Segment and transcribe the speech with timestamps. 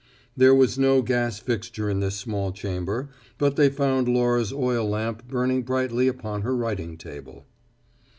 [0.35, 5.27] There was no gas fixture in this small chamber; but they found Laura's oil lamp
[5.27, 7.45] burning brightly upon her writing table.